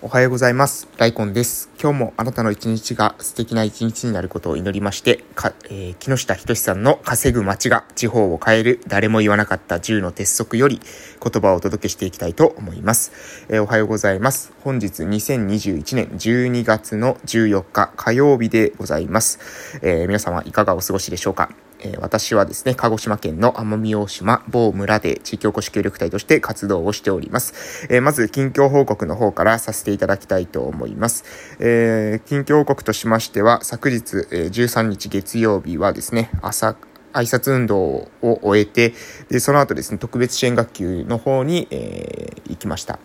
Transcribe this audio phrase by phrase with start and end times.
[0.00, 0.86] おはようございます。
[0.96, 1.70] ライコンです。
[1.82, 5.24] 今日もあなたの一日が素敵な一日になることを祈りまして、
[5.70, 10.80] えー、木下仁さんの稼ぐ街が地方を変える誰も言わなかった10の鉄則より
[11.20, 13.10] 言葉をお届けしていきたいと思います。
[13.48, 14.52] えー、おはようございます。
[14.62, 19.80] 本日2021年12月の14日火曜日でございます。
[19.82, 21.50] えー、皆様いかがお過ごしでしょうか？
[21.80, 27.86] えー、私はですね、鹿児島県の奄美大島某村で地域おこし協力隊として活動をしております。
[27.90, 31.24] えー、まず、近況報告の方からさせていただきたいと思います。
[31.58, 36.76] えー、近況報告としましては、昨日、え13日月曜日はですね、朝、
[37.12, 38.94] 挨拶運動を終えて、
[39.28, 42.98] で、その後ですね、特別支援学級の方に、え行きました。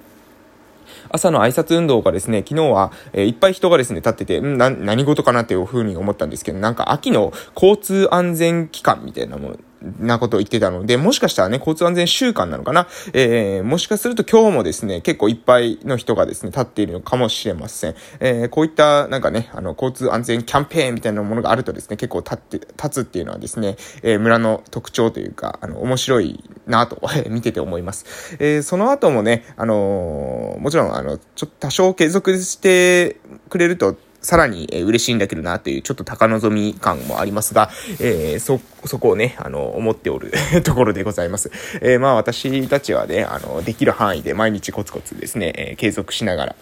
[1.13, 9.57] 朝の挨拶運動がですね、昨日は、え、いっぱい人がですね、立ってて、んな、何事かなっていうふうに思ったんですけど、なんか秋の交通安全期間みたいなもの、
[9.99, 12.87] なことを言ってたので、もしかしたらね、交通安全週間なのかな？
[13.13, 17.95] えー、もしかすると今日もですね、結構いっぱいの人がですね、立っているのかもしれません。
[18.19, 28.37] えー、こういったなんかね、あの、交通安全キャンペーンみたいなものがあるとですね、結構立って、立つっていうのはですね、えー、村の特徴というか、あの、面白いなと 見てて思います。
[28.39, 33.17] えー、その後もね、あの、もちろん、あの、ちょっと多少継続して
[33.49, 40.31] くれると、さらに、え嬉しいんだけどなというちょっと高望み感もありますが、えー、そ、そこをね、あの、思っておる
[40.63, 41.51] ところでございます。
[41.81, 46.55] えー、まあ私たちはね、あの、できる範囲で毎日コツコツですね、え、継続しながら、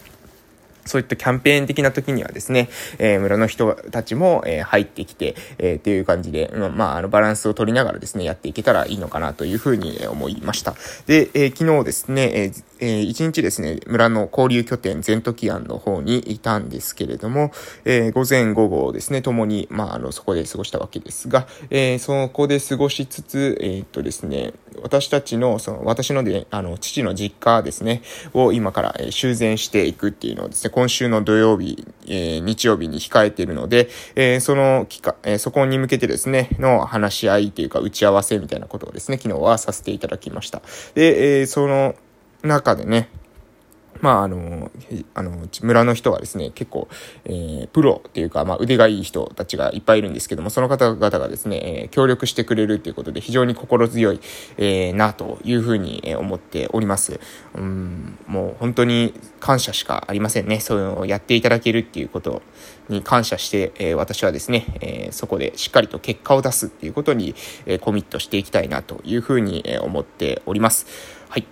[0.84, 10.74] そういったキャンペーン的な時にはですね、えー、村の人たちも、えー、入ってきて、えー、っていう感じで、ま、まあ、あの、バランスを取りながらですね、やっていけたらいいのかなというふうに思いました。
[11.06, 17.52] で、えー、昨日ですね、えー、一日ですね、村の交流拠点、ゼントキアンの方にいたんですけれども、
[17.84, 28.02] えー、午前午後ですね、ともに、まあ、あの、そこで過ごしたわけですが、えー、そこで過ごしつつ、えー、っとですね、私たちの、その、私ので、あの、父の実家ですね、
[28.34, 40.62] を今から、えー、修繕していくっていうのをですね、今週の土曜日、えー、日曜日に控えているので、えー、その期間、えー、そこに向けてですね、の話し合いというか打ち合わせみたいなことをですね、昨日はさせていただきました。
[40.94, 41.94] で、えー、その
[42.42, 43.08] 中でね、
[44.00, 44.70] まあ、あの、
[45.14, 46.88] あの、村の人はですね、結構、
[47.24, 54.20] えー、プロっていうか、まあ、腕がいい人たちがいっぱいいるんですけども、その方々がですね、えー、協力してくれるっていうことで、非常に心強い、
[54.56, 57.20] えー、な、というふうに思っております。
[57.54, 60.60] うん、もう本当に感謝しかありませんね。
[60.60, 62.42] そういうのをやっていただけるっていうこと
[62.88, 67.34] に感謝して、えー、私はですね、えー、そこでしっかりと結果を出すっていうことに、
[67.66, 70.86] えー、コミットしていきたいなというふうに、思っております。
[71.28, 71.46] はい。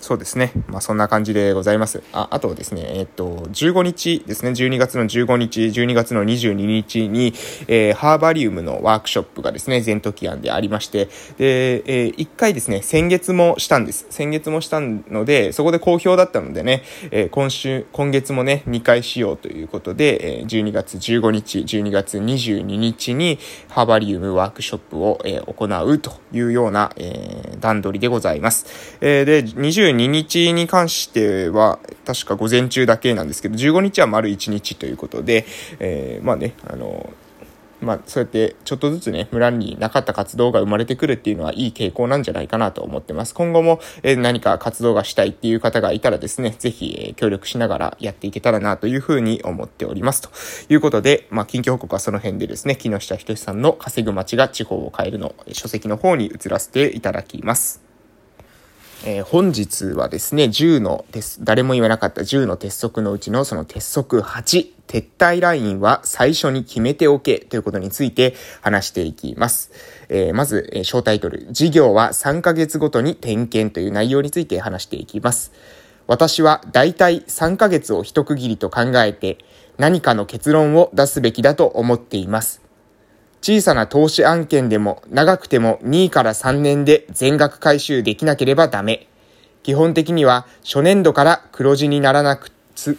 [0.00, 0.52] そうですね。
[0.68, 2.02] まあ、そんな感じでございます。
[2.12, 7.32] あ、あとですね、えっと、15日ですね、12月の15日、12月の22日に、
[7.66, 11.06] えー、ハーバリウムのワークショップがですね、ゼントキアンでありまして、
[11.38, 14.06] で、えー、1回ですね、先月もしたんです。
[14.10, 28.98] 先月もしたので、そこで好評だったのでね、えー、今週、今月もね、2回しようということで、え、12月15日、12月22日に、ハーバリウムワークショップを、え、行うというような、え、段取りでございます。
[29.00, 35.46] えー、で、22 22日に関しては、確か午前中だけなんですけど、15日は丸1日ということで、
[35.78, 37.12] えー、まあね、あの、
[37.80, 43.34] まあ、そうやってちょっとずつね、村になかった活動が生まれてくるっていうのはいい傾向なんじゃないかなと思ってます。
[43.34, 50.22] 今後も、え、何か活動がしたいっていう方がいたらですね、ぜひ、え、協力しながらやっていけたらなというふうに思っております。
[50.22, 50.30] と
[50.72, 57.85] いうことで、まあ、近況報告はその辺でですね、木下仁さんの稼ぐ街が地方を変えるの書籍の方に移らせていただきます。
[59.08, 61.04] えー、本日はですね、10の、
[61.38, 69.70] 誰も言わなかった10の鉄則のうちのその鉄則8、撤退ラインは最初に決めておけということについて話していきます。
[70.08, 75.52] えー、まず、えー、小タイトル、事業は3ヶ月ごとに点検という内容について話していきます。
[76.08, 79.38] 私は大体3ヶ月を一区切りと考えて
[79.78, 82.65] 何かの結論を出すべきだと思っています。
[83.46, 89.06] 小さな投資案件でも長くても2から3年で全額回収できなければダメ。
[89.62, 92.50] 基本的には初年度から黒字にならなく、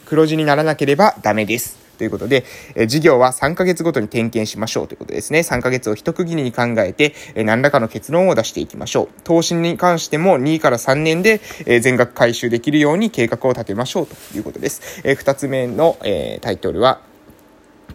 [0.05, 1.77] 黒字にならなければダメです。
[1.97, 2.45] ということで、
[2.75, 5.39] え事業は3ヶ月ごとに点検しましょうということですね。
[5.39, 9.21] 3ヶ月を一区切りに考えて、え何らかの結論を出していきましょう。
[9.25, 15.01] 投資に関しても2から3年で、え全額回収できるように計画を立てましょうということです。
[15.03, 17.01] え2つ目の、えタイトルは、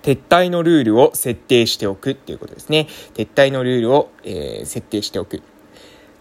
[0.03, 2.89] 撤退のルールを設定しておくっていうことですね。
[3.15, 5.43] 撤退のルールを、えー、設定しておく。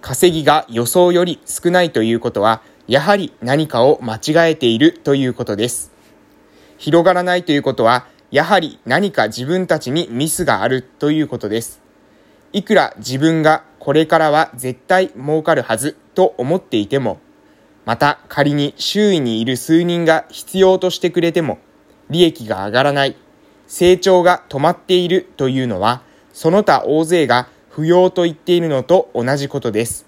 [0.02, 5.92] 稼ぎが予想より少ないということは、やはり何かを間違えているということです。
[6.78, 11.82] 広がらないということは、やはり何か自分たちにミスがあるということです。
[12.54, 17.20] いくら自分がこれからは絶対儲かるはずと思っていても、
[17.86, 21.60] また仮に周囲にいる数人が必要としてくれても
[22.10, 23.16] 利益が上がらない、
[23.72, 26.02] 成長が止まっているというのは
[26.34, 30.06] その他大勢が不要と言っているのと同じことです。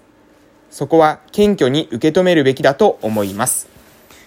[0.70, 3.66] そこは謙虚に受け止めるべきだと思います。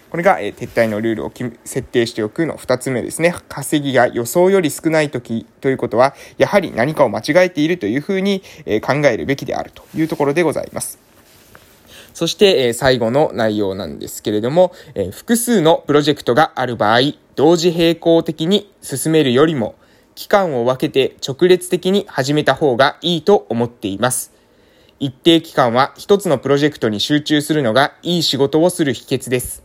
[0.09, 1.31] これが、え撤退のルールを
[1.65, 3.35] 設定しておくの2つ目ですね。
[3.47, 11.06] 稼ぎが予想より少ない時ということは、やはり何かを間違えているというふうに、え考えるべきであるというところでございます。
[12.17, 19.75] そして、え最後の内容なんですけれども、え複数のプロジェクトがある場合、同時並行的に進めるよりも、
[20.15, 24.33] 期間を分けて直列的に始めた方がいいと思っています。
[24.99, 29.61] 一定期間は一つのプロジェクトに集中するのがいい仕事をする秘訣です。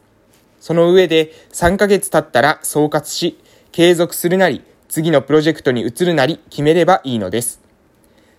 [0.61, 3.39] その上で3ヶ月経ったら総括し、
[3.71, 4.61] 継続するなり、
[4.91, 7.63] 次のプロジェクトに移るなり決めればいいのです。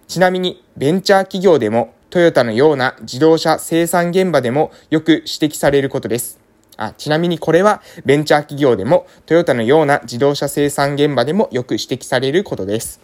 [0.07, 6.39] ちなみに、ベンチャー企業でも、トヨタのような自動車生産現場でもよく指摘されることです。
[6.77, 13.01] あちなみにこれはベンチャー企業でもトヨタのような自動車生産現場でもよく指摘されることです。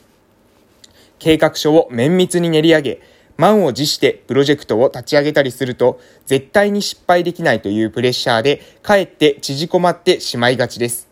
[1.17, 3.01] 計画書を綿密に練り上げ、
[3.35, 11.07] 満を持してプロジェクトを立ち上げたりすると、絶対に失敗できないというプレッシャーで、かえって縮こまってしまいがちです。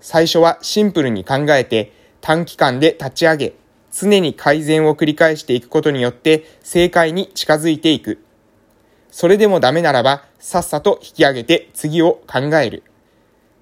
[0.00, 3.54] 最初はシンプルに考えて、短期間で立ち上げ、
[3.96, 8.18] 常に改善を繰り返していくことによって正解に近づいていく。
[9.10, 12.82] それでもダメならば、さっさと引き上げて次を考える。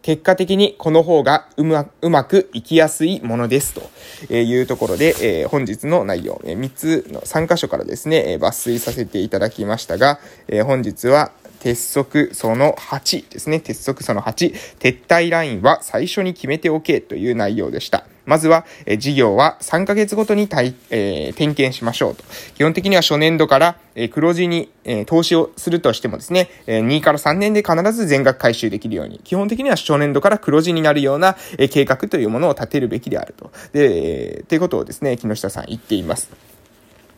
[0.01, 10.19] 結果的にこの方がうまうまくいきやすいものですというところで、えー、本日の内容え、3つの3箇所からですねえ、抜粋させていただきましたが、
[10.49, 11.31] えー、本日は
[11.63, 13.61] 鉄則その8ですね。
[13.61, 18.05] 鉄則その8、撤退ラインは最初に決めておけという内容でした。
[18.25, 22.25] まずは、え事業は3ヶ月ごとに対、えー、点検しましょうと。
[22.57, 33.53] 基本的には初年度から、え、黒字に、え、投資をするとしてもですね、え、2から3年で必ず全額回収できるように、基本的には初年度から黒字になるような、え、計画というものを立てるべきであると。
[33.73, 36.52] で、えー、ということをですね、木下さん言っています。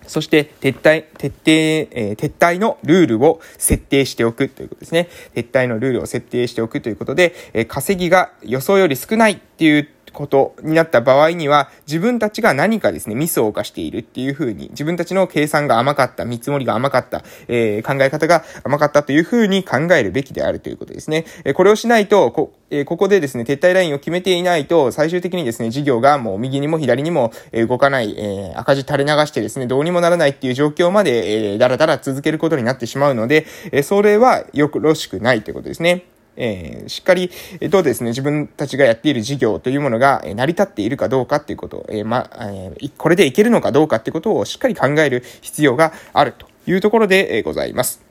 [0.06, 5.08] そして、撤退、徹底、えー、撤退のルールを設定しておくということですね。
[5.34, 21.26] 撤退のルールを設定しておくということで、えー、稼ぎが予想より少ないっていうことになった場合には、自分たちが何かですね、ミスを犯しているっていうふうに、自分たちの計算が甘かった、見積もりが甘かった、えー、考え方が甘かったというふうに考えるべきであるということですね。
[21.44, 36.13] え、これをしないと、こ、え、ここでですね、撤退ラインを決めていないと、最終的にですね、事業がもう右にも左にも、動かない、え赤字垂れ流してですね、どうにもならないっていう状況まで、えー、だらだら続けることになってしまうので、えそれはよろしくないということですね。
[36.36, 48.02] えー、しっかり、えとですね、自分たちがやっている事業というものが、え成り立っているかどうかっていうこと、えー、ま、えー、これでいけるのかどうかってことをしっかり考える必要があるというところで、えございます。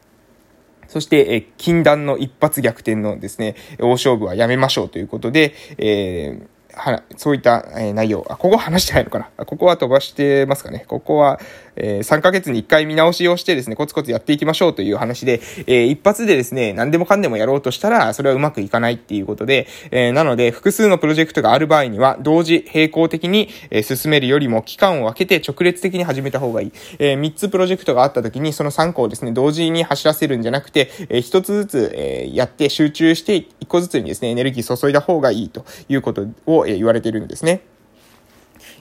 [0.87, 8.25] そして、え禁断の一発逆転のですね、大勝負はやめましょうということで、えーは、そういった、えー、内容。
[8.29, 10.85] あ、ここ話してないのかなここは飛ばしてますかね。
[10.87, 11.39] ここは、
[11.75, 26.71] えー、3ヶ月に1回見直しをしてですね、コツコツやっていきましょうという話で、えー、一発でですね、何でもかんでもやろうとしたら、それはうまくいかないっていうことで、え、なので、複数のプロジェクトがある場合には、同時並行的に、え、進めるよりも期間を空けて直列的に始めた方がいい。
[26.99, 37.61] えー、3つプロジェクトがあった時に、その3個をですね、同時に走らせるんじゃなくて、えー、1つずつ、え、やって集中して、1個ずつにですね、エネルギー注いだ方がいいということを、え、言われているんですね。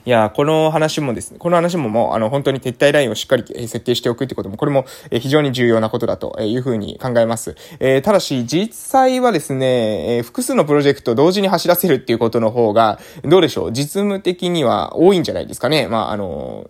[0.05, 7.55] いや、この話もですね、この話ももう、あの、本当に撤退ラインをしっかり設定しておくってことも、これも非常に重要なことだというふうに考えます。
[7.79, 13.71] えー、ただし、実際はですね、えー、複数のプロジェクト同時に走らせるっていうことの方が、どうでしょう？
[13.71, 15.87] 実務的には多いんじゃないですかね。
[15.87, 16.69] まあ、あの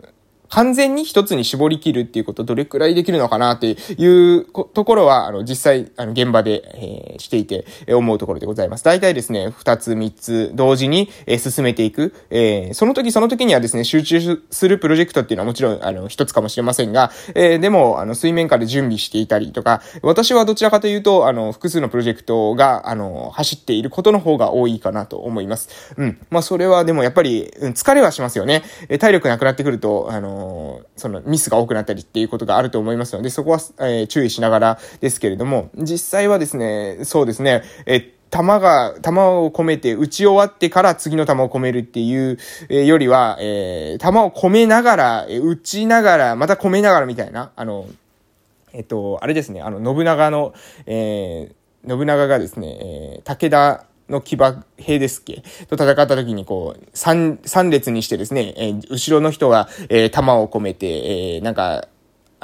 [0.53, 8.83] 完全に一つに絞り切るっていうことどれくらいできるのかなっていうところは、あの、実際、あの、現場で、えー、していて、えー、思うところでございます。
[8.83, 12.13] 大体ですね、二つ、三つ、同時に、えー、進めていく。
[12.29, 25.95] えー、その時その時にはですね、集中するプロジェクトっていうのはもちろん、あの、一つかもしれませんが、えー、でも、あの、水面下で準備していたりとか、私はどちらかというと、あの、複数のプロジェクトが、あの、走っていることの方が多いかなと思います。
[25.97, 26.19] うん。
[26.29, 28.61] まあ、それはでもやっぱり、うん、疲れはしますよね。
[28.87, 30.42] え体力なくなってくると、あの
[30.95, 47.85] そのミスが多くなったりっていうことがあると思いますので、そこは、えー、注意しながらですけれども、実際はですね、そうですね、え弾が、弾を込めて、打ち終わってから次の弾を込めるっていう、え、よりは、えー、弾を込めながら、え、打ちながら、また込めながらみたいな、あの、
[48.73, 50.55] えっと、あれですね、あの、信長の、
[50.87, 55.43] えー、信長がですね、えー、武田の騎馬兵ですっけ？
[55.67, 61.87] と戦った時にこう、三、三列にしてですね、えー、後ろの人が、えー、弾を込めて、えー、なんか、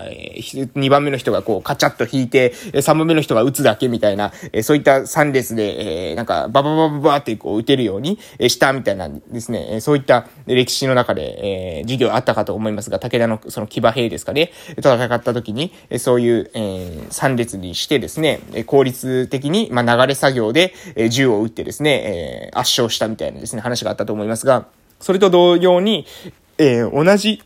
[0.05, 16.59] えー、2番目の人がこう、カチャッと引いて、3番目の人が打つだけみたいな、えー、そういった3列で、えー、なんか、バババババってこう、打てるように、したみたいなですね、えそういった歴史の中で、えー、授業あったかと思いますが、武田のその騎馬兵ですかね、戦った時に、そういう、え、
[17.09, 24.67] 3列にしてですね、効率的に、まあ、流れ作業で、え銃を撃ってですね、え圧勝したみたいなですね、話があったと思いますが、
[24.99, 26.05] それと同様に、
[26.57, 27.41] え、同じ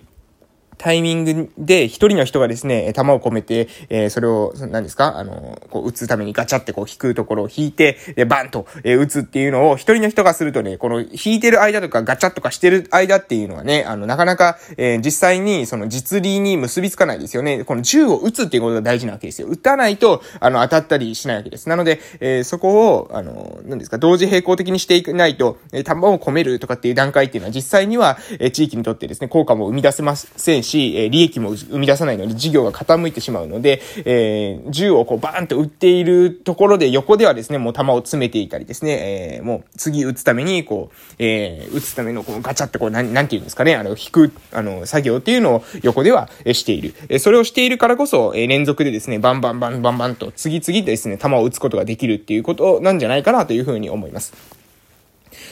[0.83, 5.17] タイミングで一人の人がですね、弾を込めて、えー、それを、何ですか？
[5.17, 17.63] あの、こう、撃つためにガチャってこう引くところを引いて、で、バンと、えー、撃つっていうのを一人の人がするとね、この引いてる間とかガチャとかしてる間っていうのはね、あの、なかなか、えー、実際にその実利に結びつかないですよね。
[17.63, 19.47] この銃を撃つっていうことが大事なわけですよ。
[19.47, 21.69] 撃たないと、あの、当たったりしないわけです。
[21.69, 46.93] なので、えー、そこを、あの、何ですか、同時並行的にしていかないと、えー、弾を込めるとかっていう段階っていうのは実際には、えー、地域にとってですね、効果も生み出せませんし、え、利益も生み出さないので、事業が傾いてしまうので、えー、銃をこうバーンと撃っているところで横ではですね、もう弾を詰めていたりですね、えー、もう次撃つために、こう、えー、撃つためのこうガチャってこう、なん、なんていうんですかね、あの、引く、あの、作業っていうのを横ではしている。
[47.09, 54.62] えそれをしているからこそ、え連続でですね、バンバンバンバンバンと次々ですね、弾を撃つことができるっていうことなんじゃないかなというふうに思います。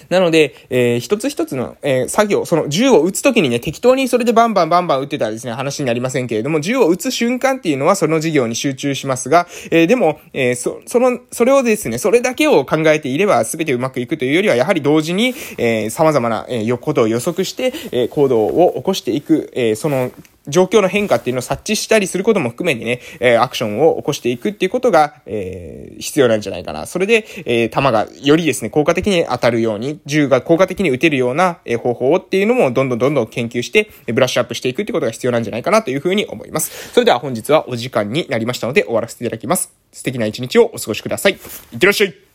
[0.10, 20.12] なので、えー、一つ一つの、えー、作業、その銃を撃つときにね、適当にそれでバンバンバンバン撃ってたらですね、話になりませんけれども、銃を撃つ瞬間っていうのはその事業に集中しますが、えー、でも、えー、そ、その、それをですね、それだけを考えていれば全てうまくいくというよりは、やはり同時に、えー、様々な、えー、ことを予測して、えー、行動を起こしていく、えー、その、
[20.48, 26.86] 状況の変化っていうのを察知したりすることも含めてね、え、アクションを起こしていくっていうことが、え、必要なんじゃないかな。
[26.86, 36.92] それで、えー、弾がよりですね、効果的に当たるように、銃が効果的に撃てるような、え、方法っていうのもどんどんどんどん研究して、ブラッシュアップしていくってことが必要なんじゃないかなというふうに思います。
[36.94, 39.74] それでは本日はお時間になりましたので終わらせていただきます。
[39.92, 41.34] 素敵な一日をお過ごしください。
[41.34, 41.36] い
[41.76, 42.31] ってらっしゃい